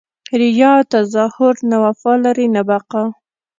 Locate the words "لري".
2.23-2.47